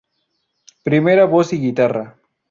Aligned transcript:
Primera 0.81 1.25
Voz 1.25 1.53
y 1.53 1.59
Guitarra. 1.61 2.15